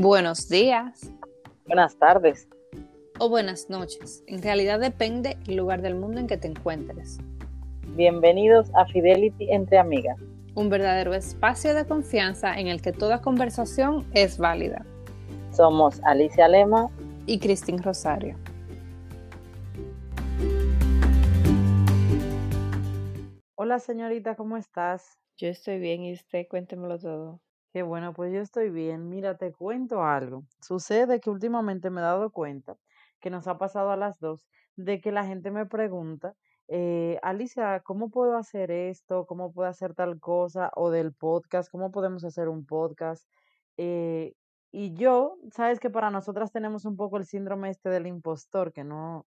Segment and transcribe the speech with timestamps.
[0.00, 1.12] Buenos días.
[1.66, 2.48] Buenas tardes.
[3.18, 4.22] O buenas noches.
[4.28, 7.18] En realidad depende el lugar del mundo en que te encuentres.
[7.96, 10.16] Bienvenidos a Fidelity entre amigas.
[10.54, 14.86] Un verdadero espacio de confianza en el que toda conversación es válida.
[15.50, 16.90] Somos Alicia Lema
[17.26, 18.36] y Cristín Rosario.
[23.56, 25.18] Hola señorita, ¿cómo estás?
[25.36, 27.40] Yo estoy bien y usted cuéntemelo todo.
[27.72, 29.08] Qué bueno, pues yo estoy bien.
[29.10, 30.44] Mira, te cuento algo.
[30.60, 32.76] Sucede que últimamente me he dado cuenta
[33.20, 34.46] que nos ha pasado a las dos
[34.76, 36.34] de que la gente me pregunta,
[36.68, 39.26] eh, Alicia, ¿cómo puedo hacer esto?
[39.26, 40.70] ¿Cómo puedo hacer tal cosa?
[40.76, 43.26] O del podcast, ¿cómo podemos hacer un podcast?
[43.78, 44.34] Eh,
[44.70, 48.84] y yo, sabes que para nosotras tenemos un poco el síndrome este del impostor, que
[48.84, 49.26] no,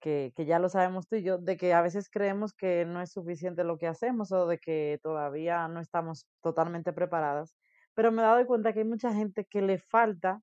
[0.00, 3.00] que, que ya lo sabemos tú y yo, de que a veces creemos que no
[3.00, 7.54] es suficiente lo que hacemos o de que todavía no estamos totalmente preparadas.
[7.94, 10.40] Pero me he dado cuenta que hay mucha gente que le falta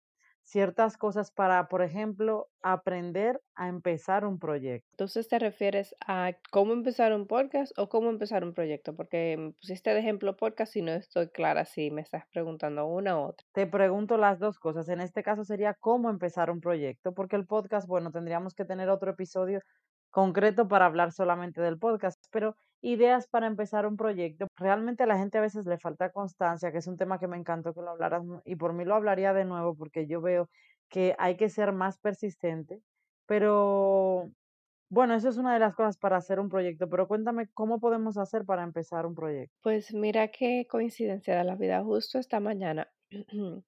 [0.49, 4.87] ciertas cosas para, por ejemplo, aprender a empezar un proyecto.
[4.93, 9.51] Entonces te refieres a cómo empezar un podcast o cómo empezar un proyecto, porque me
[9.51, 13.45] pusiste de ejemplo podcast y no estoy clara si me estás preguntando una u otra.
[13.53, 14.89] Te pregunto las dos cosas.
[14.89, 18.89] En este caso sería cómo empezar un proyecto, porque el podcast, bueno, tendríamos que tener
[18.89, 19.61] otro episodio
[20.09, 24.47] concreto para hablar solamente del podcast, pero ideas para empezar un proyecto.
[24.57, 27.37] Realmente a la gente a veces le falta constancia, que es un tema que me
[27.37, 30.49] encantó que lo hablaras y por mí lo hablaría de nuevo porque yo veo
[30.89, 32.81] que hay que ser más persistente,
[33.25, 34.31] pero
[34.89, 38.17] bueno, eso es una de las cosas para hacer un proyecto, pero cuéntame cómo podemos
[38.17, 39.55] hacer para empezar un proyecto.
[39.61, 41.83] Pues mira qué coincidencia de la vida.
[41.83, 42.91] Justo esta mañana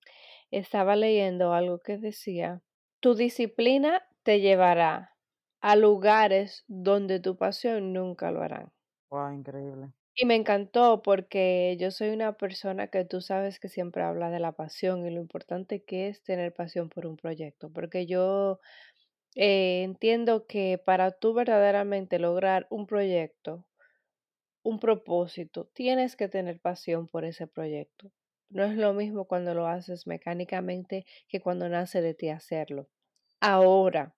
[0.52, 2.62] estaba leyendo algo que decía,
[3.00, 5.16] tu disciplina te llevará
[5.62, 8.72] a lugares donde tu pasión nunca lo harán.
[9.12, 9.94] Wow, increíble.
[10.16, 14.40] Y me encantó porque yo soy una persona que tú sabes que siempre habla de
[14.40, 18.60] la pasión y lo importante que es tener pasión por un proyecto, porque yo
[19.36, 23.66] eh, entiendo que para tú verdaderamente lograr un proyecto,
[24.64, 28.12] un propósito, tienes que tener pasión por ese proyecto.
[28.50, 32.90] No es lo mismo cuando lo haces mecánicamente que cuando nace de ti hacerlo.
[33.42, 34.16] Ahora,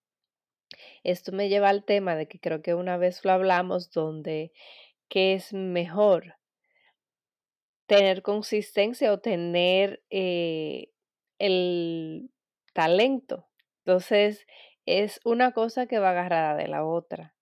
[1.03, 4.51] esto me lleva al tema de que creo que una vez lo hablamos donde
[5.13, 6.37] que es mejor
[7.85, 10.89] tener consistencia o tener eh,
[11.37, 12.31] el
[12.73, 13.47] talento.
[13.85, 14.47] Entonces,
[14.87, 17.35] es una cosa que va agarrada de la otra.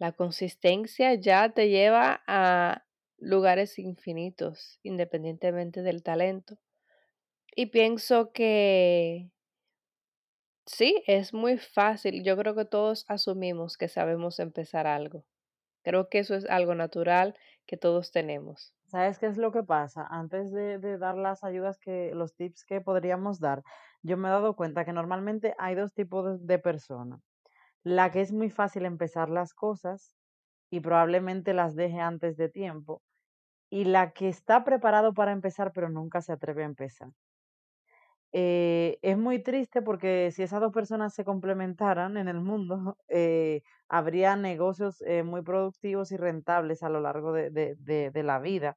[0.00, 2.84] La consistencia ya te lleva a
[3.18, 6.58] lugares infinitos, independientemente del talento.
[7.54, 9.30] Y pienso que
[10.66, 12.22] Sí, es muy fácil.
[12.24, 15.24] Yo creo que todos asumimos que sabemos empezar algo.
[15.84, 17.36] Creo que eso es algo natural
[17.66, 18.74] que todos tenemos.
[18.86, 20.06] ¿Sabes qué es lo que pasa?
[20.08, 23.62] Antes de, dar las ayudas que, los tips que podríamos dar,
[24.02, 27.20] yo me he dado cuenta que normalmente hay dos tipos de, de personas.
[27.82, 30.16] La que es muy fácil empezar las cosas
[30.70, 33.02] y probablemente las deje antes de tiempo.
[33.68, 37.10] Y la que está preparado para empezar pero nunca se atreve a empezar.
[38.36, 43.62] Eh, es muy triste porque si esas dos personas se complementaran en el mundo, eh,
[43.88, 47.76] habría negocios eh, muy productivos y rentables a lo largo de, de,
[48.10, 48.76] de, la vida.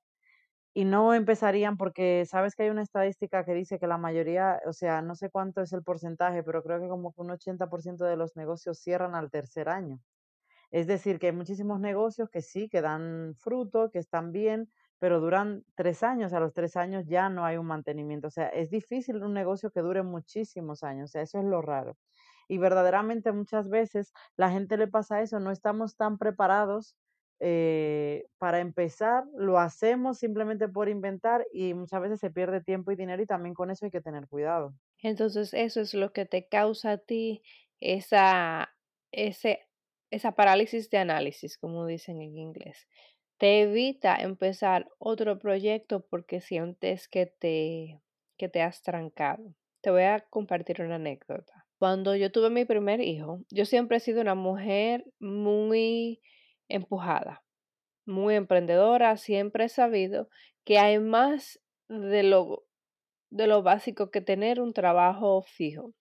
[0.74, 4.74] Y no empezarían porque sabes que hay una estadística que dice que la mayoría, o
[4.74, 8.36] sea, no sé cuánto es el porcentaje, pero creo que como un 80% de los
[8.38, 10.00] negocios cierran al tercer año.
[10.72, 14.70] Es decir, que hay muchísimos negocios que sí, que dan fruto, que están bien,
[15.00, 18.28] pero duran tres años, a los tres años ya no hay un mantenimiento.
[18.28, 21.62] O sea, es difícil un negocio que dure muchísimos años, o sea, eso es lo
[21.62, 21.98] raro.
[22.48, 26.96] Y verdaderamente muchas veces la gente le pasa eso, no estamos tan preparados
[27.40, 32.96] eh, para empezar, lo hacemos simplemente por inventar y muchas veces se pierde tiempo y
[32.96, 34.74] dinero y también con eso hay que tener cuidado.
[35.04, 37.44] Entonces eso es lo que te causa a ti
[37.80, 38.74] esa,
[39.12, 39.68] ese,
[40.10, 42.88] esa parálisis de análisis, como dicen en inglés
[43.38, 48.02] te evita empezar otro proyecto porque sientes que te,
[48.38, 49.56] que te has trancado.
[49.82, 51.66] Te voy a compartir una anécdota.
[51.78, 56.22] Cuando yo tuve mi primer hijo, yo siempre he sido una mujer muy
[56.68, 57.44] empujada,
[58.06, 60.30] muy emprendedora, siempre he sabido
[60.66, 62.66] que hay más de lo,
[63.30, 65.94] de lo básico que tener un trabajo fijo.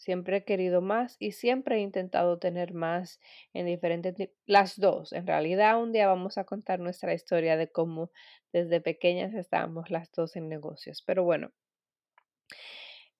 [0.00, 3.20] Siempre he querido más y siempre he intentado tener más
[3.52, 5.12] en diferentes, las dos.
[5.12, 8.10] En realidad un día vamos a contar nuestra historia de cómo
[8.50, 11.02] desde pequeñas estábamos las dos en negocios.
[11.06, 11.52] Pero bueno,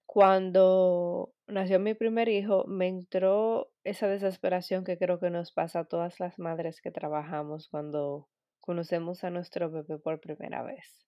[0.06, 5.84] cuando nació mi primer hijo, me entró esa desesperación que creo que nos pasa a
[5.84, 8.30] todas las madres que trabajamos cuando
[8.60, 11.04] conocemos a nuestro bebé por primera vez.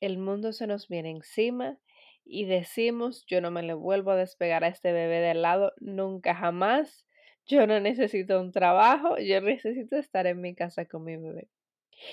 [0.00, 1.76] El mundo se nos viene encima
[2.26, 6.34] y decimos, yo no me le vuelvo a despegar a este bebé del lado nunca
[6.34, 7.06] jamás.
[7.46, 11.48] Yo no necesito un trabajo, yo necesito estar en mi casa con mi bebé.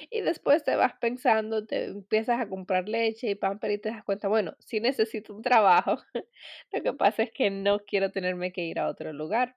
[0.10, 4.04] Y después te vas pensando, te empiezas a comprar leche y pamper y te das
[4.04, 5.98] cuenta, bueno, sí necesito un trabajo.
[6.72, 9.56] Lo que pasa es que no quiero tenerme que ir a otro lugar.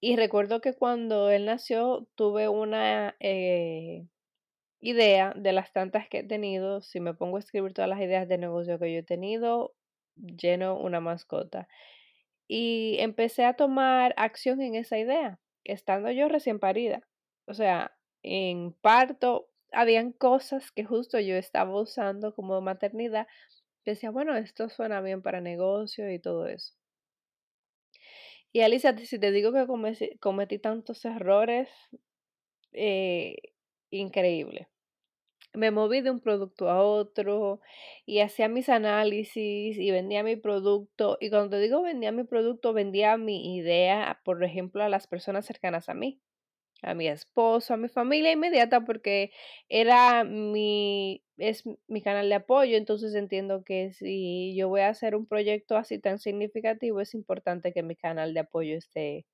[0.00, 4.06] Y recuerdo que cuando él nació tuve una eh,
[4.80, 6.80] idea de las tantas que he tenido.
[6.80, 9.74] Si me pongo a escribir todas las ideas de negocio que yo he tenido,
[10.16, 11.68] lleno una mascota.
[12.48, 17.02] Y empecé a tomar acción en esa idea, estando yo recién parida.
[17.46, 23.26] O sea, en parto habían cosas que justo yo estaba usando como maternidad.
[23.84, 26.74] Decía, bueno, esto suena bien para negocio y todo eso.
[28.52, 29.66] Y Alicia, si te digo que
[30.18, 31.68] cometí, tantos errores,
[32.72, 33.36] eh,
[33.90, 34.68] increíble.
[35.54, 37.60] Me moví de un producto a otro
[38.06, 41.18] y hacía mis análisis y vendía mi producto.
[41.20, 45.88] Y cuando digo vendía mi producto, vendía mi idea, por ejemplo, a las personas cercanas
[45.88, 46.20] a mí
[46.82, 49.32] a mi esposo, a mi familia inmediata, porque
[49.68, 55.14] era mi, es mi canal de apoyo, entonces entiendo que si yo voy a hacer
[55.16, 59.26] un proyecto así tan significativo, es importante que mi canal de apoyo esté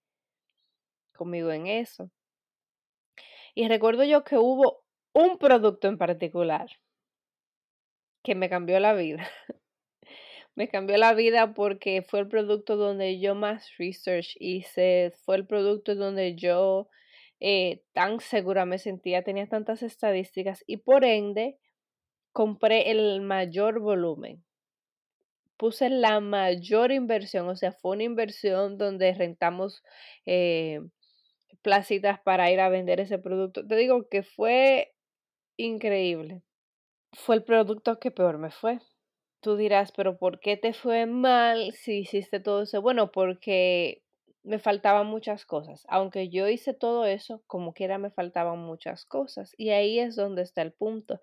[1.12, 2.10] conmigo en eso.
[3.54, 4.85] Y recuerdo yo que hubo
[5.16, 6.68] un producto en particular
[8.22, 9.26] que me cambió la vida.
[10.54, 15.46] me cambió la vida porque fue el producto donde yo más research hice, fue el
[15.46, 16.90] producto donde yo
[17.40, 21.58] eh, tan segura me sentía, tenía tantas estadísticas y por ende
[22.32, 24.44] compré el mayor volumen.
[25.56, 29.82] Puse la mayor inversión, o sea, fue una inversión donde rentamos
[30.26, 30.80] eh,
[31.62, 33.66] placitas para ir a vender ese producto.
[33.66, 34.92] Te digo que fue
[35.56, 36.42] increíble.
[37.12, 38.80] Fue el producto que peor me fue.
[39.40, 42.82] Tú dirás, pero ¿por qué te fue mal si hiciste todo eso?
[42.82, 44.02] Bueno, porque
[44.42, 45.84] me faltaban muchas cosas.
[45.88, 49.52] Aunque yo hice todo eso, como quiera me faltaban muchas cosas.
[49.58, 51.20] Y ahí es donde está el punto.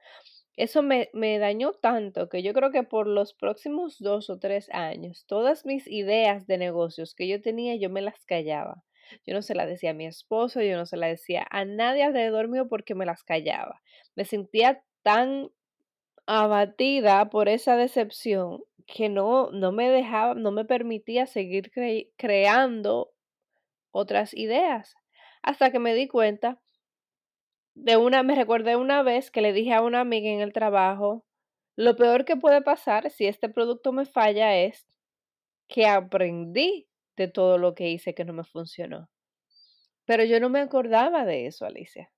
[0.57, 4.69] Eso me, me, dañó tanto que yo creo que por los próximos dos o tres
[4.71, 8.83] años, todas mis ideas de negocios que yo tenía, yo me las callaba.
[9.25, 12.03] Yo no se las decía a mi esposo, yo no se las decía a nadie
[12.03, 13.81] alrededor mío porque me las callaba.
[14.15, 15.49] Me sentía tan
[16.25, 21.71] abatida por esa decepción que no, no me dejaba, no me permitía seguir
[22.17, 23.11] creando
[23.91, 24.95] otras ideas.
[25.41, 26.59] Hasta que me di cuenta
[27.75, 31.25] de una, me recordé una vez que le dije a una amiga en el trabajo,
[31.75, 34.85] lo peor que puede pasar si este producto me falla es
[35.67, 39.09] que aprendí de todo lo que hice que no me funcionó.
[40.05, 42.11] Pero yo no me acordaba de eso, Alicia.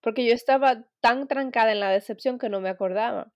[0.00, 3.32] Porque yo estaba tan trancada en la decepción que no me acordaba.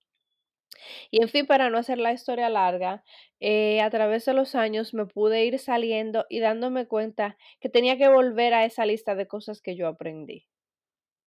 [1.10, 3.04] Y en fin, para no hacer la historia larga,
[3.40, 7.96] eh, a través de los años me pude ir saliendo y dándome cuenta que tenía
[7.98, 10.46] que volver a esa lista de cosas que yo aprendí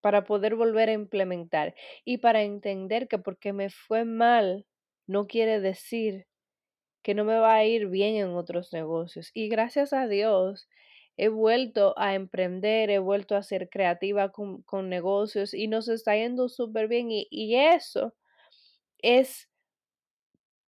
[0.01, 4.65] para poder volver a implementar y para entender que porque me fue mal
[5.07, 6.27] no quiere decir
[7.03, 9.31] que no me va a ir bien en otros negocios.
[9.33, 10.67] Y gracias a Dios
[11.17, 16.49] he vuelto a emprender, he vuelto a ser creativa con, negocios y nos está yendo
[16.49, 18.15] súper bien y, y eso
[18.99, 19.49] es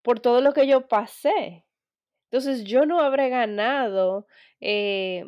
[0.03, 1.65] por todo lo que yo pasé.
[2.29, 4.27] Entonces yo no habré ganado
[4.59, 5.25] eh,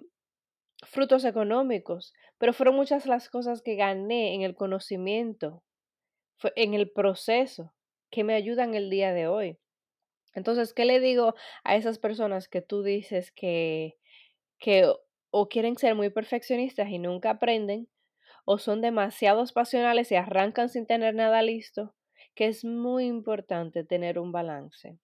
[0.84, 5.64] frutos económicos, pero fueron muchas las cosas que gané en el conocimiento,
[6.56, 7.74] en el proceso,
[8.12, 9.58] que me ayudan el día de hoy.
[10.38, 13.98] Entonces, ¿qué le digo a esas personas que tú dices que,
[14.60, 14.89] que
[15.32, 17.89] o quieren ser muy perfeccionistas y nunca aprenden,
[18.46, 21.94] o son demasiados pasionales y arrancan sin tener nada listo?
[22.38, 25.00] que es muy importante tener un balance.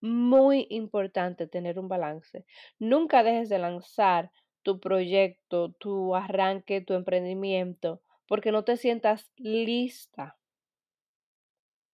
[0.00, 2.46] Muy importante tener un balance.
[2.78, 4.30] Nunca dejes de lanzar
[4.62, 10.37] tu proyecto, tu arranque, tu emprendimiento, porque no te sientas lista.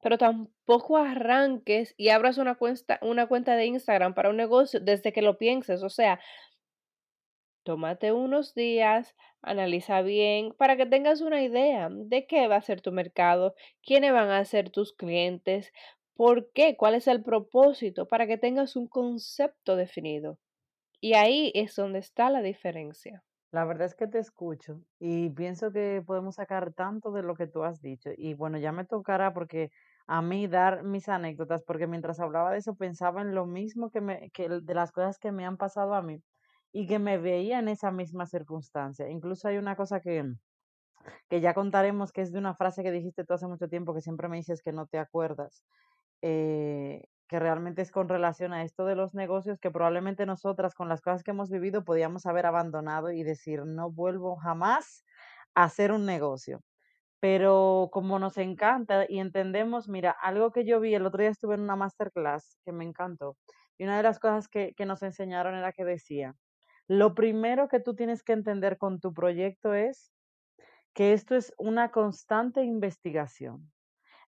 [0.04, 5.14] Pero tampoco arranques y abras una cuenta, una cuenta de Instagram para un negocio desde
[5.14, 5.82] que lo pienses.
[5.82, 6.20] O sea,
[7.62, 12.82] tómate unos días, Analiza bien para que tengas una idea de qué va a ser
[12.82, 15.72] tu mercado, quiénes van a ser tus clientes,
[16.14, 20.38] por qué, cuál es el propósito, para que tengas un concepto definido.
[21.00, 23.22] Y ahí es donde está la diferencia.
[23.52, 27.46] La verdad es que te escucho y pienso que podemos sacar tanto de lo que
[27.46, 28.10] tú has dicho.
[28.16, 29.70] Y bueno, ya me tocará porque
[30.06, 34.00] a mí dar mis anécdotas, porque mientras hablaba de eso pensaba en lo mismo que,
[34.00, 36.22] me, que de las cosas que me han pasado a mí
[36.72, 39.08] y que me veía en esa misma circunstancia.
[39.10, 40.24] Incluso hay una cosa que,
[41.28, 44.00] que ya contaremos, que es de una frase que dijiste tú hace mucho tiempo, que
[44.00, 45.62] siempre me dices que no te acuerdas.
[46.22, 50.88] eh, que realmente es con relación a esto de los negocios que probablemente nosotras con
[50.88, 55.04] las cosas que hemos vivido podíamos haber abandonado y decir, no vuelvo jamás
[55.54, 56.62] a hacer un negocio.
[57.24, 61.54] Pero como nos encanta y entendemos, mira, algo que yo vi, el otro día estuve
[61.54, 63.38] en una masterclass que me encantó,
[63.78, 66.36] y una de las cosas que, que nos enseñaron era que decía,
[66.86, 70.12] lo primero que tú tienes que entender con tu proyecto es
[70.92, 73.72] que esto es una constante investigación.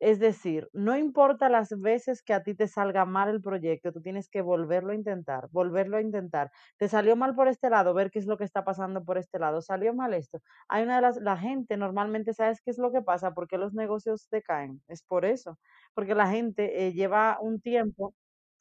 [0.01, 4.01] Es decir, no importa las veces que a ti te salga mal el proyecto, tú
[4.01, 6.51] tienes que volverlo a intentar, volverlo a intentar.
[6.79, 9.39] Te salió mal por este lado, ver qué es lo que está pasando por este
[9.39, 9.61] lado.
[9.63, 10.41] Salió mal esto.
[10.69, 13.35] Hay una de las, la gente normalmente, ¿sabes qué es lo que pasa?
[13.35, 14.83] ¿Por qué los negocios decaen?
[14.89, 15.59] Es por eso,
[15.95, 18.15] porque la gente eh, lleva un tiempo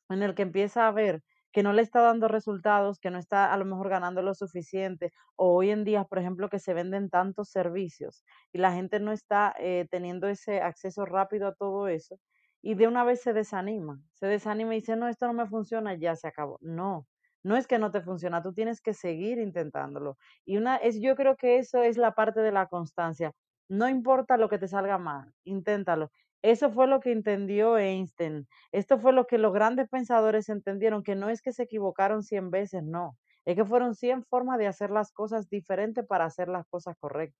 [0.09, 3.53] en el que empieza a ver que no le está dando resultados, que no está
[3.53, 7.09] a lo mejor ganando lo suficiente, o hoy en día, por ejemplo, que se venden
[7.09, 12.19] tantos servicios y la gente no está eh, teniendo ese acceso rápido a todo eso,
[12.61, 15.95] y de una vez se desanima, se desanima y dice, no, esto no me funciona,
[15.95, 16.57] ya se acabó.
[16.61, 17.07] No,
[17.43, 20.17] no es que no te funciona, tú tienes que seguir intentándolo.
[20.45, 23.31] Y una es, yo creo que eso es la parte de la constancia.
[23.69, 26.11] No importa lo que te salga mal, inténtalo.
[26.43, 28.47] Eso fue lo que entendió Einstein.
[28.71, 32.49] Esto fue lo que los grandes pensadores entendieron, que no es que se equivocaron 100
[32.49, 33.17] veces, no.
[33.45, 37.35] Es que fueron 100 formas de hacer las cosas diferentes para hacer las cosas correctas.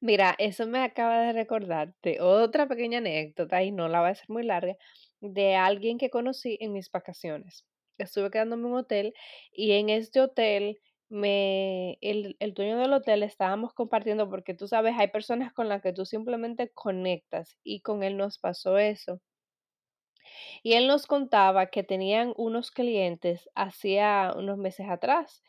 [0.00, 4.26] Mira, eso me acaba de recordarte otra pequeña anécdota, y no la voy a hacer
[4.28, 4.76] muy larga,
[5.20, 7.66] de alguien que conocí en mis vacaciones.
[7.98, 9.14] Estuve quedándome en un hotel
[9.50, 10.78] y en este hotel
[11.10, 15.82] me, el, el dueño del hotel estábamos compartiendo porque tú sabes, hay personas con las
[15.82, 19.20] que tú simplemente conectas y con él nos pasó eso.
[20.62, 25.42] Y él nos contaba que tenían unos clientes hacía unos meses atrás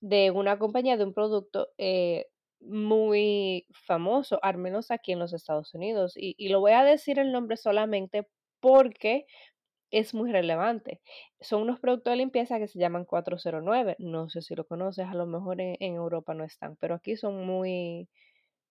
[0.00, 2.26] de una compañía de un producto eh,
[2.60, 6.14] muy famoso, al menos aquí en los Estados Unidos.
[6.16, 8.28] Y, y lo voy a decir el nombre solamente
[8.60, 9.26] porque
[9.98, 11.00] es muy relevante.
[11.40, 13.96] Son unos productos de limpieza que se llaman 409.
[13.98, 17.46] No sé si lo conoces, a lo mejor en, Europa no están, pero aquí son
[17.46, 18.08] muy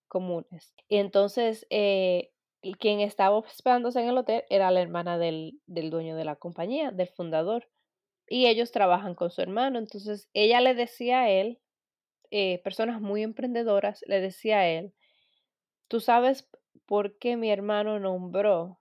[0.08, 0.74] comunes.
[0.88, 2.32] Y entonces, eh,
[2.80, 6.92] quien estaba hospedándose en el hotel era la hermana del, del dueño de la compañía,
[6.92, 7.68] del fundador.
[8.28, 9.80] Y ellos trabajan con su hermano.
[9.80, 11.60] Entonces, ella le decía a él,
[12.32, 14.94] eh, personas muy emprendedoras, le decía a él,
[15.88, 16.50] ¿tú sabes
[16.86, 18.80] por qué mi hermano nombró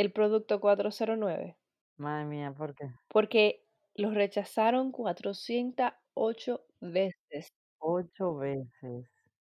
[0.00, 1.56] el producto 409?
[1.96, 2.90] Madre mía, ¿por qué?
[3.08, 3.62] Porque
[3.94, 7.48] los rechazaron 408 veces.
[7.78, 9.06] Ocho veces.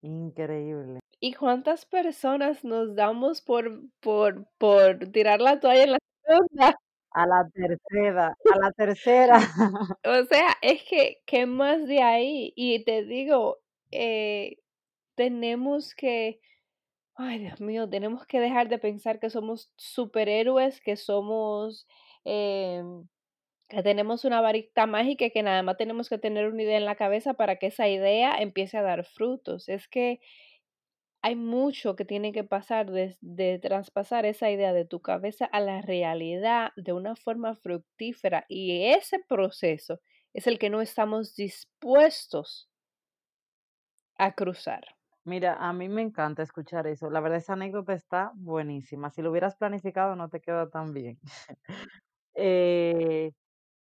[0.02, 1.00] Increíble.
[1.20, 6.76] ¿Y cuántas personas nos damos por por por tirar la toalla en la segunda?
[7.12, 9.38] A la tercera, a la tercera.
[10.06, 12.54] O sea, es que, ¿qué más de ahí?
[12.56, 13.60] Y te digo,
[13.92, 14.58] eh,
[15.16, 16.42] tenemos que,
[17.16, 21.88] ay, Dios mío, tenemos que dejar de pensar que somos superhéroes, que somos,
[22.26, 23.08] em,
[23.70, 26.86] que tenemos una varita mágica y que nada más tenemos que tener una idea en
[26.86, 29.70] la cabeza para que esa idea empiece a dar frutos.
[29.70, 30.22] Es que
[31.22, 35.60] hay mucho que tiene que pasar de, de traspasar esa idea de tu cabeza a
[35.62, 40.02] la realidad de una forma fructífera y ese proceso
[40.34, 42.70] es el que no estamos dispuestos
[44.18, 44.84] a cruzar.
[45.26, 47.10] Mira, a mí me encanta escuchar eso.
[47.10, 49.10] La verdad, esa anécdota está buenísima.
[49.10, 51.20] Si lo hubieras planificado, no te queda tan bien.
[52.36, 53.32] Eh,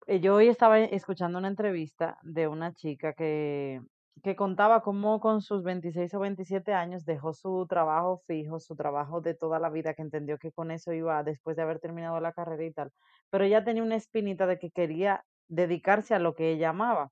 [0.06, 3.80] eh, yo hoy estaba escuchando una entrevista de una chica que,
[4.22, 9.20] que contaba cómo con sus 26 o 27 años dejó su trabajo fijo, su trabajo
[9.22, 12.32] de toda la vida, que entendió que con eso iba después de haber terminado la
[12.32, 12.92] carrera y tal,
[13.30, 17.10] pero ella tenía una espinita de que quería dedicarse a lo que ella amaba.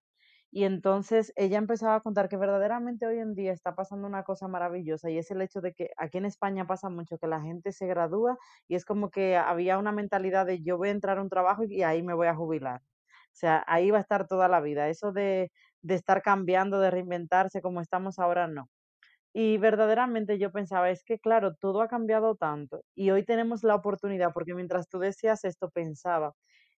[0.50, 4.49] Y entonces ella empezaba a contar que verdaderamente hoy en día está pasando una cosa
[4.49, 7.73] maravillosa y es el hecho de que aquí en España pasa mucho que la gente
[7.73, 11.23] se gradúa y es como que había una mentalidad de yo voy a entrar a
[11.23, 12.81] un trabajo y ahí me voy a jubilar.
[12.83, 14.88] O sea, ahí va a estar toda la vida.
[14.88, 15.50] Eso de,
[15.83, 18.69] de estar cambiando, de reinventarse como estamos ahora, no.
[19.35, 23.75] Y verdaderamente yo pensaba, es que claro, todo ha cambiado tanto y hoy tenemos la
[23.76, 26.35] oportunidad, porque mientras tú decías esto, pensaba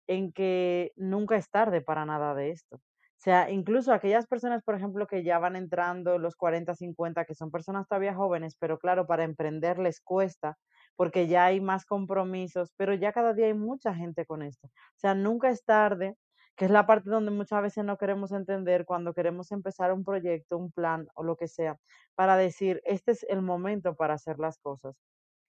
[0.07, 2.81] en que nunca es tarde para nada de esto.
[3.19, 7.35] O sea, incluso aquellas personas, por ejemplo, que ya van entrando los 40, 50, que
[7.35, 10.57] son personas todavía jóvenes, pero claro, para emprender les cuesta,
[10.95, 14.67] porque ya hay más compromisos, pero ya cada día hay mucha gente con esto.
[14.67, 16.15] O sea, nunca es tarde,
[16.55, 20.57] que es la parte donde muchas veces no queremos entender cuando queremos empezar un proyecto,
[20.57, 21.77] un plan o lo que sea,
[22.15, 24.95] para decir, este es el momento para hacer las cosas.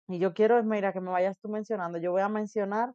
[0.08, 2.94] Y yo quiero, mira, que me vayas tú mencionando, yo voy a mencionar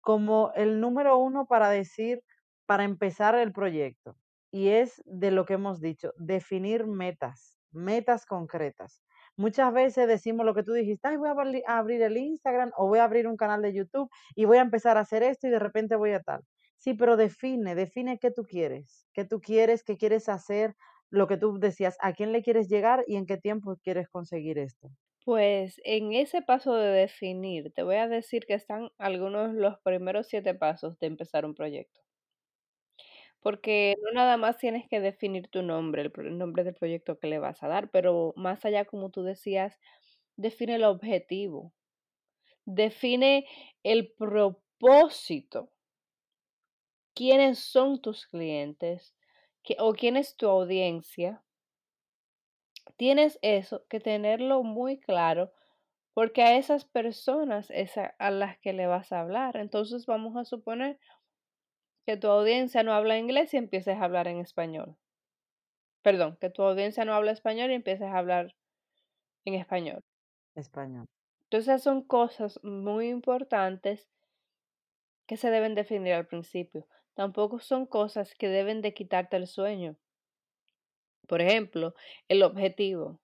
[0.00, 2.22] como el número uno para decir,
[2.66, 4.16] para empezar el proyecto.
[4.50, 9.02] Y es de lo que hemos dicho, definir metas, metas concretas.
[9.36, 13.00] Muchas veces decimos lo que tú dijiste, ay, voy a abrir, el Instagram o voy
[13.00, 15.58] a abrir un canal de YouTube y voy a empezar a hacer esto y de
[15.58, 16.42] repente voy a tal.
[16.78, 20.74] Sí, pero define, define qué tú quieres, qué tú quieres, qué quieres hacer,
[21.10, 24.58] lo que tú decías, a quién le quieres llegar y en qué tiempo quieres conseguir
[24.58, 24.88] esto.
[25.26, 30.26] Pues en ese paso de definir, te voy a decir que están algunos los primeros
[30.28, 32.00] siete pasos de empezar un proyecto.
[33.46, 37.38] Porque no nada más tienes que definir tu nombre, el, nombre del proyecto que le
[37.38, 39.78] vas a dar, pero más allá, como tú decías,
[40.34, 41.72] define el objetivo,
[42.64, 43.46] define
[43.84, 45.70] el propósito,
[47.14, 49.14] quiénes son tus clientes
[49.78, 51.40] o quién es tu audiencia.
[52.96, 55.52] Tienes eso que tenerlo muy claro
[56.14, 59.56] porque a esas personas es a las que le vas a hablar.
[59.56, 60.98] Entonces vamos a suponer
[62.06, 64.96] que tu audiencia no habla inglés y empieces a hablar en español.
[66.02, 68.54] Perdón, que tu audiencia no habla español y empieces a hablar
[69.44, 70.04] en español.
[70.54, 71.06] Español.
[71.50, 74.08] Entonces son cosas muy importantes
[75.26, 76.86] que se deben definir al principio.
[77.14, 79.96] Tampoco son cosas que deben de quitarte el sueño.
[81.26, 81.94] Por ejemplo,
[82.28, 83.20] el objetivo.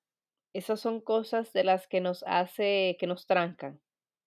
[0.52, 3.80] Esas son cosas de las que nos hace, que nos trancan.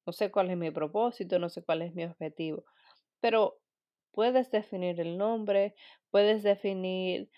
[0.06, 2.64] No sé cuál es mi propósito, no sé cuál es mi objetivo,
[3.20, 3.60] pero
[4.16, 5.76] puedes definir el nombre,
[6.10, 7.30] puedes definir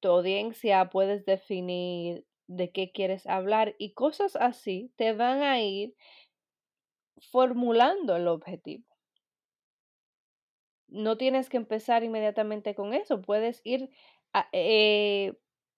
[0.00, 5.94] tu audiencia, puedes definir de qué quieres hablar y cosas así te van a ir
[7.32, 8.84] formulando el objetivo.
[10.88, 13.90] No tienes que empezar inmediatamente con eso, puedes ir
[14.52, 15.34] eh,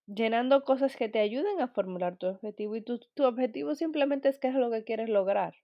[0.07, 4.39] llenando cosas que te ayuden a formular tu objetivo y tu, tu objetivo simplemente es
[4.39, 5.55] qué es lo que quieres lograr.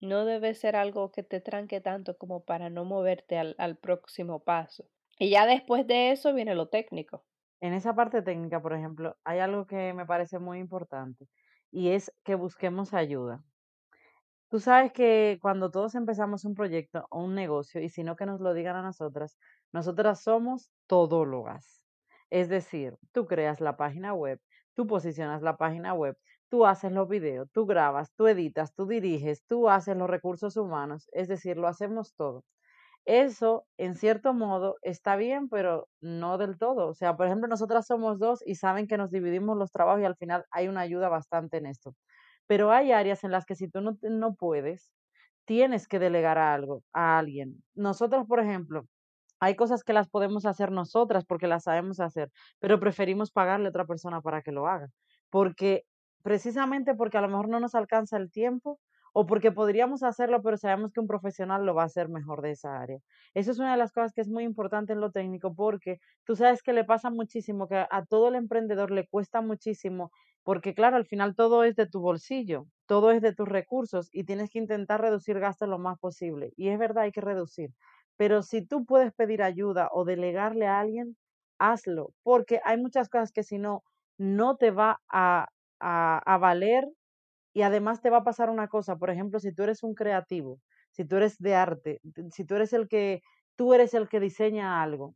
[0.00, 4.42] No debe ser algo que te tranque tanto como para no moverte al, al próximo
[4.42, 4.84] paso.
[5.18, 7.24] Y ya después de eso viene lo técnico.
[7.60, 11.28] En esa parte técnica, por ejemplo, hay algo que me parece muy importante
[11.70, 13.44] y es que busquemos ayuda.
[14.48, 18.26] Tú sabes que cuando todos empezamos un proyecto o un negocio, y si no que
[18.26, 19.38] nos lo digan a nosotras,
[19.72, 21.84] nosotras somos todólogas.
[22.30, 24.40] Es decir, tú creas la página web,
[24.74, 26.16] tú posicionas la página web,
[26.50, 31.08] tú haces los videos, tú grabas, tú editas, tú diriges, tú haces los recursos humanos,
[31.12, 32.44] es decir, lo hacemos todo.
[33.06, 36.88] Eso, en cierto modo, está bien, pero no del todo.
[36.88, 40.04] O sea, por ejemplo, nosotras somos dos y saben que nos dividimos los trabajos y
[40.04, 41.94] al final hay una ayuda bastante en esto.
[42.46, 44.92] Pero hay áreas en las que si tú no, no puedes,
[45.46, 47.62] tienes que delegar a algo, a alguien.
[47.74, 48.84] Nosotros, por ejemplo,
[49.40, 53.70] hay cosas que las podemos hacer nosotras porque las sabemos hacer, pero preferimos pagarle a
[53.70, 54.88] otra persona para que lo haga.
[55.30, 55.84] Porque,
[56.22, 58.78] precisamente porque a lo mejor no nos alcanza el tiempo
[59.12, 62.52] o porque podríamos hacerlo, pero sabemos que un profesional lo va a hacer mejor de
[62.52, 62.98] esa área.
[63.34, 66.36] Eso es una de las cosas que es muy importante en lo técnico porque tú
[66.36, 70.12] sabes que le pasa muchísimo, que a, todo el emprendedor le cuesta muchísimo,
[70.44, 74.24] porque claro, al final todo es de tu bolsillo, todo es de tus recursos y
[74.24, 76.52] tienes que intentar reducir gastos lo más posible.
[76.56, 77.70] Y es verdad, hay que reducir.
[78.16, 81.16] Pero si tú puedes pedir ayuda o delegarle a alguien,
[81.58, 83.82] hazlo, porque hay muchas cosas que si no,
[84.18, 85.48] no te va a,
[85.80, 86.88] a, valer
[87.54, 90.60] y además te va a pasar una cosa, por ejemplo, si tú eres un creativo,
[90.92, 92.00] si tú eres de arte,
[92.32, 93.22] si tú eres el que,
[93.56, 95.14] tú eres el que diseña algo,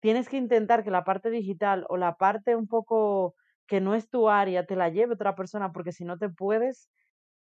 [0.00, 3.34] tienes que intentar que la parte digital o la parte un poco
[3.66, 6.90] que no es tu área te la lleve otra persona, porque si no te puedes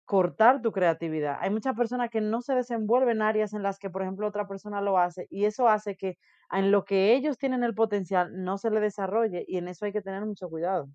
[0.04, 1.38] cortar tu creatividad.
[1.40, 4.46] Hay muchas personas que no se desenvuelven en áreas en las que, por ejemplo, otra
[4.48, 6.18] persona lo hace y eso hace que
[6.52, 9.92] en lo que ellos tienen el potencial no se le desarrolle y en eso hay
[9.92, 10.88] que tener mucho cuidado.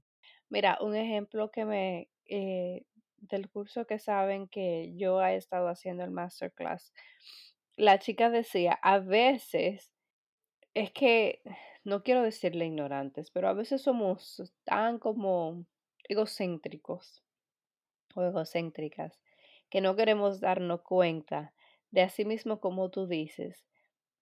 [0.50, 2.84] Mira, un ejemplo que me eh,
[3.18, 6.94] del curso que saben que yo he estado haciendo el masterclass.
[7.76, 9.94] La chica decía, a veces
[10.74, 11.42] es que
[11.84, 15.66] no quiero decirle ignorantes, pero a veces somos tan como
[16.08, 17.24] egocéntricos
[18.16, 19.20] o egocéntricas
[19.70, 21.54] que no queremos darnos cuenta
[21.92, 23.66] de así mismo como tú dices,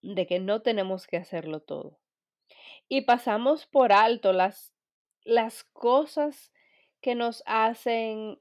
[0.01, 1.99] de que no tenemos que hacerlo todo.
[2.87, 4.73] Y pasamos por alto las,
[5.27, 6.53] las cosas
[7.01, 8.39] que nos hacen,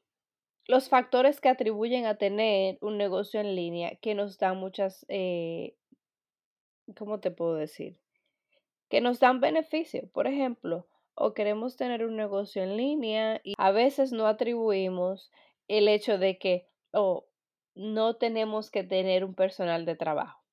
[0.67, 5.75] los factores que atribuyen a tener un negocio en línea, que nos dan muchas, eh,
[6.97, 7.99] ¿cómo te puedo decir?
[8.89, 10.09] Que nos dan beneficio.
[10.13, 15.33] Por ejemplo, o queremos tener un negocio en línea y a veces no atribuimos
[15.67, 17.27] el hecho de que, o
[17.75, 20.46] no tenemos que tener un personal de trabajo.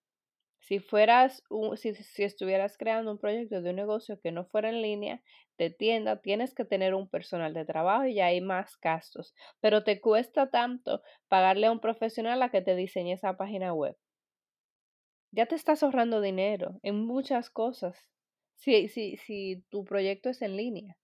[0.64, 4.70] Si fueras un, si, si estuvieras creando un proyecto de un negocio que no fuera
[4.70, 5.22] en línea,
[5.58, 9.84] de tienda, tienes que tener un personal de trabajo y ya hay más gastos, pero
[9.84, 13.96] te cuesta tanto pagarle a un profesional a que te diseñe esa página web.
[15.32, 18.10] Ya te estás ahorrando dinero en muchas cosas
[18.56, 20.96] si, si, si tu proyecto es en línea.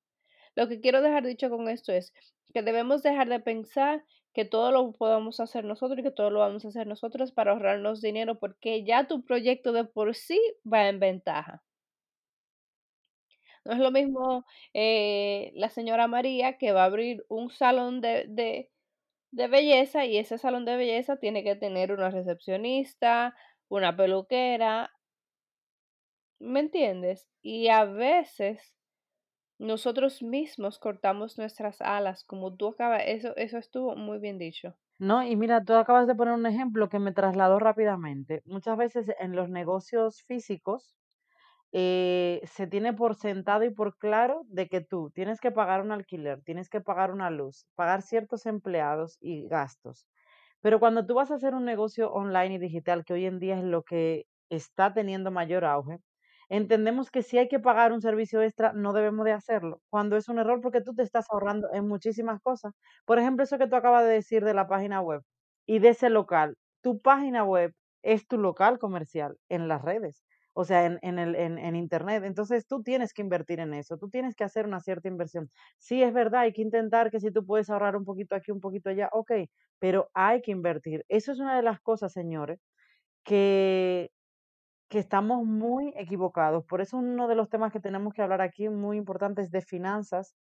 [0.56, 2.14] Lo que quiero dejar dicho con esto es
[2.54, 6.40] que debemos dejar de pensar que todo lo podemos hacer nosotros y que todo lo
[6.40, 10.40] vamos a hacer nosotros para ahorrarnos dinero, porque ya tu proyecto de por sí
[10.72, 11.64] va en ventaja.
[13.66, 18.26] No es lo mismo eh, la señora María que va a abrir un salón de,
[19.32, 23.36] de belleza y ese salón de belleza tiene que tener una recepcionista,
[23.70, 24.92] una peluquera,
[26.40, 27.28] ¿me entiendes?
[27.42, 28.76] Y a veces
[29.60, 34.76] nosotros mismos cortamos nuestras alas, como tú acabas, eso, eso estuvo muy bien dicho.
[35.00, 38.42] No, y mira, tú acabas de poner un ejemplo que me trasladó rápidamente.
[38.46, 40.96] Muchas veces en los negocios físicos
[41.74, 45.92] eh, se tiene por sentado y por claro de que tú tienes que pagar un
[45.92, 50.08] alquiler, tienes que pagar una luz, pagar ciertos empleados y gastos.
[50.62, 53.58] Pero cuando tú vas a hacer un negocio online y digital, que hoy en día
[53.60, 56.00] es lo que está teniendo mayor auge,
[56.50, 60.30] entendemos que si hay que pagar un servicio extra, no debemos de hacerlo, cuando es
[60.30, 62.74] un error porque tú te estás ahorrando en muchísimas cosas.
[63.06, 65.22] Por ejemplo, eso que tú acabas de decir de la página web
[65.66, 66.56] y de ese local.
[66.82, 71.36] Tu página web es tu local comercial en las redes, o sea, en, en el,
[71.36, 72.24] en, en Internet.
[72.24, 75.50] Entonces tú tienes que invertir en eso, tú tienes que hacer una cierta inversión.
[75.78, 78.62] Sí, es verdad, hay que intentar que si tú puedes ahorrar un poquito aquí, un
[78.62, 79.32] poquito allá, ok,
[79.80, 81.06] pero hay que invertir.
[81.10, 82.60] Eso es una de las cosas, señores,
[83.24, 84.12] que
[84.90, 86.66] que estamos muy equivocados.
[86.66, 89.62] Por eso uno de los temas que tenemos que hablar aquí muy importante es de
[89.62, 90.36] finanzas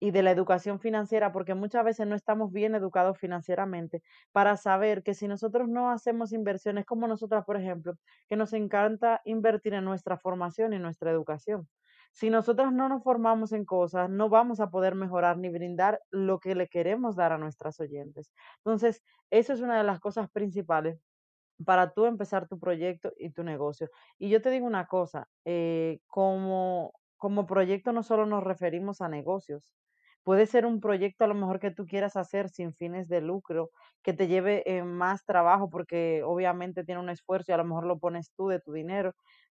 [0.00, 5.02] y de la educación financiera, porque muchas veces no estamos bien educados financieramente para saber
[5.02, 7.94] que si nosotros no hacemos inversiones como nosotras, por ejemplo,
[8.28, 11.68] que nos encanta invertir en nuestra formación y nuestra educación.
[12.12, 16.38] Si nosotras no nos formamos en cosas, no vamos a poder mejorar ni brindar lo
[16.38, 18.32] que le queremos dar a nuestras oyentes.
[18.58, 21.00] Entonces, eso es una de las cosas principales
[21.64, 23.88] para tú empezar tu proyecto y tu negocio.
[24.18, 29.08] Y yo te digo una cosa, eh, como, como proyecto no solo nos referimos a
[29.08, 29.74] negocios,
[30.22, 33.70] puede ser un proyecto a lo mejor que tú quieras hacer sin fines de lucro,
[34.02, 37.86] que te lleve eh, más trabajo porque obviamente tiene un esfuerzo y a lo mejor
[37.86, 39.14] lo pones tú de tu dinero,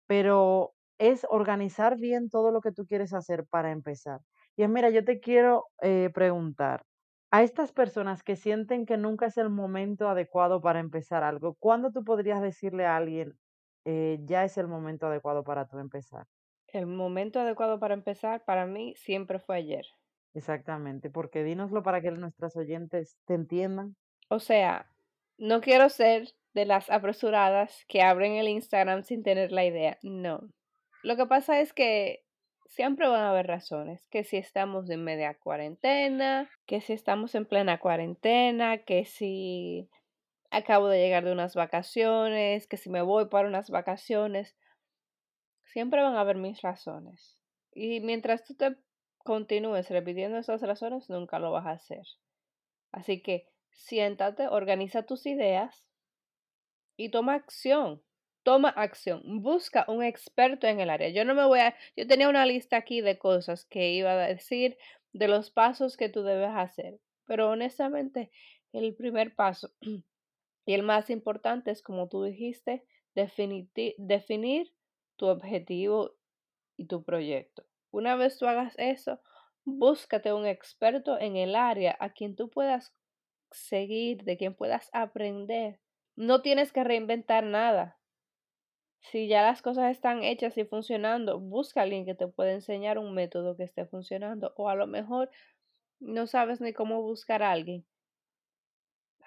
[0.08, 4.22] pero es organizar bien todo lo que tú quieres hacer para empezar.
[4.56, 6.84] Y es, mira, yo te quiero eh, preguntar,
[7.32, 11.92] a estas personas que sienten que nunca es el momento adecuado para empezar algo, ¿cuándo
[11.92, 13.38] tú podrías decirle a alguien,
[13.86, 16.28] eh, ya es el momento adecuado para tú empezar?
[16.68, 19.86] El momento adecuado para empezar para mí siempre fue ayer.
[20.34, 23.96] Exactamente, porque dínoslo para que nuestras oyentes te entiendan.
[24.30, 24.92] O sea,
[25.38, 29.98] no quiero ser de las apresuradas que abren el Instagram sin tener la idea.
[30.04, 30.50] No.
[31.04, 32.24] Lo que pasa es que
[32.72, 37.46] siempre van a haber razones, que si estamos en media cuarentena, que si estamos en
[37.46, 39.90] plena cuarentena, que si
[40.52, 44.56] acabo de llegar de unas vacaciones, que si me voy para unas vacaciones,
[45.66, 47.38] siempre van a haber mis razones.
[47.74, 48.78] Y mientras tú te
[49.18, 52.06] continúes repitiendo esas razones, nunca lo vas a hacer.
[52.94, 55.86] Así que siéntate, organiza tus ideas
[56.96, 58.02] y toma acción
[58.44, 61.10] toma acción, busca un experto en el área.
[61.10, 64.28] Yo no me voy a, yo tenía una lista aquí de cosas que iba a
[64.28, 64.78] decir
[65.14, 68.32] de los pasos que tú debes hacer, pero honestamente
[68.74, 69.72] el primer paso
[70.66, 74.74] y el más importante es, como tú dijiste, definir,
[75.18, 76.16] tu objetivo
[76.78, 77.66] y tu proyecto.
[77.92, 79.20] Una vez tú hagas eso,
[79.66, 82.96] búscate un experto en el área a quien tú puedas
[83.52, 85.80] seguir, de quien puedas aprender.
[86.16, 88.00] No tienes que reinventar nada.
[89.02, 92.98] Si ya las cosas están hechas y funcionando, busca a alguien que te pueda enseñar
[92.98, 94.54] un método que esté funcionando.
[94.56, 95.30] O a lo mejor
[96.00, 97.86] no sabes ni cómo buscar a alguien.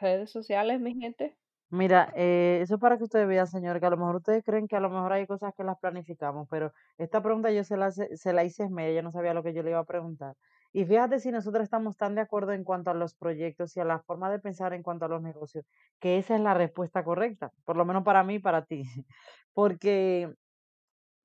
[0.01, 1.37] Redes sociales, mi gente.
[1.71, 4.69] Mira, eh, eso es para que ustedes vean, señor, que a lo mejor ustedes creen
[4.69, 7.91] que a lo mejor hay cosas que las planificamos, pero esta pregunta yo se la,
[7.91, 10.37] se la hice en media, yo no sabía lo que yo le iba a preguntar.
[10.77, 13.85] Y fíjate si nosotros estamos tan de acuerdo en cuanto a los proyectos y a
[13.85, 15.65] la forma de pensar en cuanto a los negocios,
[16.01, 18.83] que esa es la respuesta correcta, por lo menos para mí y para ti.
[19.55, 20.35] Porque,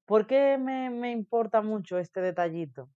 [0.06, 2.92] ¿por qué me, me importa mucho este detallito?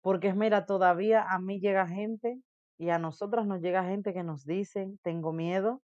[0.00, 2.40] Porque, mira, todavía a mí llega gente
[2.76, 5.80] y a nosotras nos llega gente que nos dicen, tengo miedo,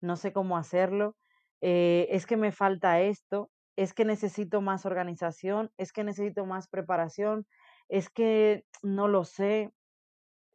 [0.00, 1.16] no sé cómo hacerlo,
[1.60, 6.68] eh, es que me falta esto, es que necesito más organización, es que necesito más
[6.68, 7.46] preparación,
[7.88, 9.72] es que no lo sé.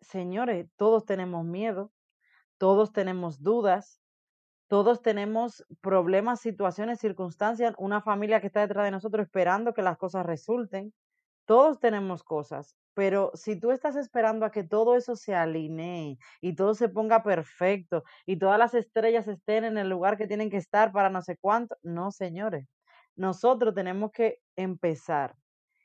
[0.02, 1.92] Señores, todos tenemos miedo,
[2.58, 4.02] todos tenemos dudas,
[4.68, 9.98] todos tenemos problemas, situaciones, circunstancias, una familia que está detrás de nosotros esperando que las
[9.98, 10.94] cosas resulten.
[11.46, 16.56] Todos tenemos cosas, pero si tú estás esperando a que todo eso se alinee y
[16.56, 20.58] todo se ponga perfecto y todas las estrellas estén en el lugar que tienen que
[20.58, 22.68] estar para no sé cuánto, no, señores.
[23.16, 25.36] Nosotros tenemos que empezar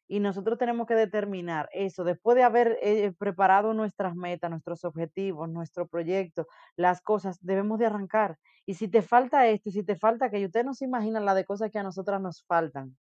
[0.07, 5.49] Y nosotros tenemos que determinar eso, después de haber eh, preparado nuestras metas, nuestros objetivos,
[5.49, 8.39] nuestro proyecto, las cosas, debemos de arrancar.
[8.67, 11.45] Y si te falta esto, si te falta que usted no se imagina la de
[11.45, 12.97] cosas que a nosotras nos faltan.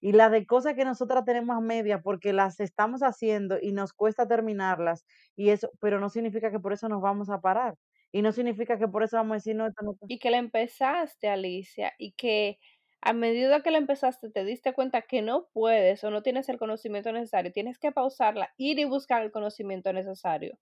[0.00, 3.92] Y la de cosas que nosotras tenemos a media porque las estamos haciendo y nos
[3.92, 7.76] cuesta terminarlas, y eso, pero no significa que por eso nos vamos a parar.
[8.12, 9.96] Y no significa que por eso vamos a decir, no, esto no.
[10.08, 12.58] Y que la empezaste, Alicia, y que
[13.02, 16.58] a medida que la empezaste te diste cuenta que no puedes o no tienes el
[16.58, 20.58] conocimiento necesario, tienes que pausarla, ir y buscar el conocimiento necesario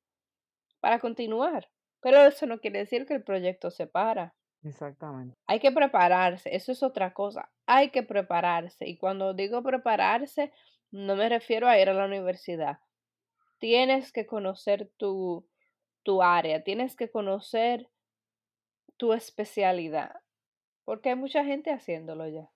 [0.80, 1.70] para continuar.
[2.00, 4.34] Pero eso no quiere decir que el proyecto se para.
[4.62, 5.36] Exactamente.
[5.46, 7.50] Hay que prepararse, eso es otra cosa.
[7.66, 8.88] Hay que prepararse.
[8.88, 10.52] Y cuando digo prepararse,
[10.90, 12.78] no me refiero a ir a la universidad.
[13.58, 15.46] Tienes que conocer tu,
[16.02, 17.90] tu área, tienes que conocer
[18.96, 20.19] tu especialidad,
[20.90, 22.50] porque hay mucha gente haciéndolo ya.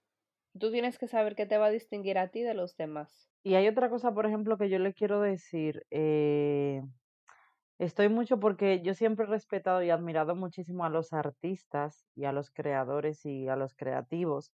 [0.59, 3.31] Tú tienes que saber qué te va a distinguir a ti de los demás.
[3.45, 5.87] Y hay otra cosa, por ejemplo, que yo le quiero decir.
[5.93, 6.83] Eh,
[7.79, 12.33] estoy mucho porque yo siempre he respetado y admirado muchísimo a los artistas y a
[12.33, 14.53] los creadores y a los creativos,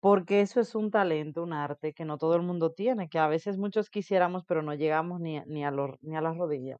[0.00, 3.26] porque eso es un talento, un arte que no todo el mundo tiene, que a
[3.26, 6.76] veces muchos quisiéramos, pero no llegamos ni, ni, a, ni a la rodilla.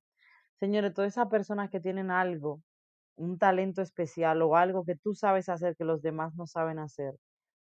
[0.61, 2.61] Señores, todas esas personas que tienen algo,
[3.16, 7.14] un talento especial o algo que tú sabes hacer que los demás no saben hacer,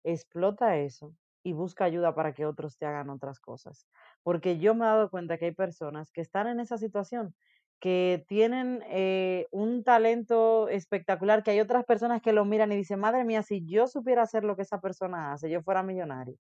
[0.04, 3.86] explota eso y busca ayuda para que otros te hagan otras cosas.
[4.22, 7.34] Porque yo me he dado cuenta que hay personas que están en esa situación,
[7.80, 13.00] que tienen eh, un talento espectacular, que hay otras personas que lo miran y dicen,
[13.00, 16.36] madre mía, si yo supiera hacer lo que esa persona hace, yo fuera millonario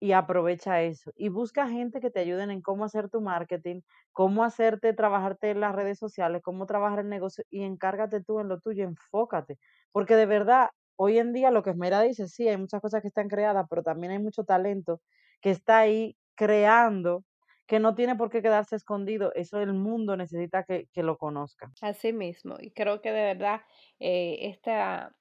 [0.00, 1.12] y aprovecha eso.
[1.16, 3.80] Y busca gente que te ayuden en cómo hacer tu marketing,
[4.12, 8.48] cómo hacerte trabajarte en las redes sociales, cómo trabajar el negocio y encárgate tú en
[8.48, 9.58] lo tuyo, enfócate.
[9.92, 13.08] Porque de verdad, hoy en día lo que Esmera dice, sí, hay muchas cosas que
[13.08, 15.00] están creadas, pero también hay mucho talento
[15.40, 17.24] que está ahí creando
[17.66, 19.32] que no tiene por qué quedarse escondido.
[19.34, 21.72] Eso el mundo necesita que, que lo conozca.
[21.80, 22.56] Así mismo.
[22.60, 23.62] Y creo que de verdad
[23.98, 25.16] eh, esta,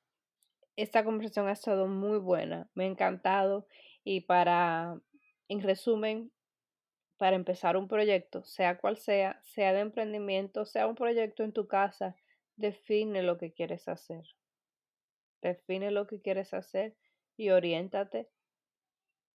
[0.75, 2.69] esta conversación ha estado muy buena.
[2.73, 3.67] Me ha encantado.
[4.03, 4.99] Y para,
[5.47, 6.31] en resumen,
[7.17, 11.67] para empezar un proyecto, sea cual sea, sea de emprendimiento, sea un proyecto en tu
[11.67, 12.15] casa,
[12.55, 14.23] define lo que quieres hacer.
[15.41, 16.95] Define lo que quieres hacer
[17.37, 18.29] y oriéntate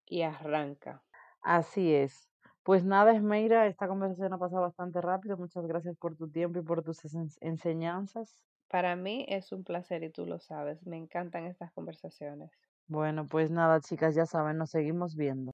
[0.06, 1.04] y arranca.
[1.42, 2.30] Así es.
[2.64, 5.38] Pues nada, Esmeira, esta conversación ha pasado bastante rápido.
[5.38, 7.00] Muchas gracias por tu tiempo y por tus
[7.40, 8.42] enseñanzas.
[8.70, 10.86] Para mí es un placer y tú lo sabes.
[10.86, 12.52] Me encantan estas conversaciones.
[12.88, 15.52] Bueno, pues nada, chicas, ya saben, nos seguimos viendo.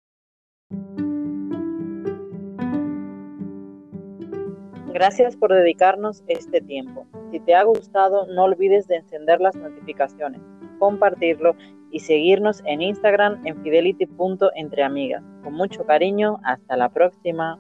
[4.93, 7.08] Gracias por dedicarnos este tiempo.
[7.32, 10.39] Si te ha gustado, no olvides de encender las notificaciones,
[10.78, 11.56] compartirlo
[11.89, 15.24] y seguirnos en Instagram en fidelity.entreamigas.
[15.43, 17.60] Con mucho cariño, hasta la próxima.